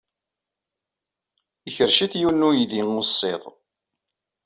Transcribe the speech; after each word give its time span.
Ikerrec-it 1.67 2.13
yiwen 2.19 2.37
n 2.43 2.47
uydi 2.47 2.81
ussiḍ. 3.01 3.43